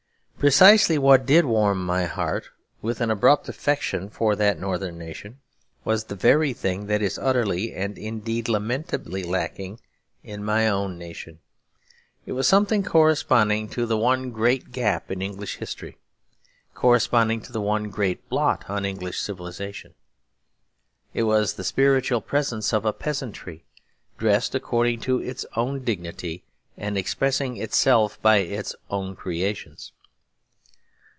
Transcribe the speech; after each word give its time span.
Precisely 0.41 0.97
what 0.97 1.27
did 1.27 1.45
warm 1.45 1.85
my 1.85 2.05
heart 2.05 2.49
with 2.81 2.99
an 2.99 3.11
abrupt 3.11 3.47
affection 3.47 4.09
for 4.09 4.35
that 4.35 4.59
northern 4.59 4.97
nation 4.97 5.39
was 5.85 6.05
the 6.05 6.15
very 6.15 6.51
thing 6.51 6.87
that 6.87 6.99
is 6.99 7.19
utterly 7.19 7.75
and 7.75 7.95
indeed 7.95 8.49
lamentably 8.49 9.21
lacking 9.21 9.79
in 10.23 10.43
my 10.43 10.67
own 10.67 10.97
nation. 10.97 11.37
It 12.25 12.31
was 12.31 12.47
something 12.47 12.81
corresponding 12.81 13.69
to 13.69 13.85
the 13.85 13.99
one 13.99 14.31
great 14.31 14.71
gap 14.71 15.11
in 15.11 15.21
English 15.21 15.57
history, 15.57 15.99
corresponding 16.73 17.41
to 17.41 17.51
the 17.51 17.61
one 17.61 17.91
great 17.91 18.27
blot 18.27 18.67
on 18.67 18.83
English 18.83 19.21
civilisation. 19.21 19.93
It 21.13 21.21
was 21.21 21.53
the 21.53 21.63
spiritual 21.63 22.19
presence 22.21 22.73
of 22.73 22.83
a 22.83 22.91
peasantry, 22.93 23.63
dressed 24.17 24.55
according 24.55 25.01
to 25.01 25.19
its 25.21 25.45
own 25.55 25.83
dignity, 25.83 26.43
and 26.77 26.97
expressing 26.97 27.57
itself 27.57 28.19
by 28.23 28.37
its 28.37 28.73
own 28.89 29.15
creations. 29.15 29.91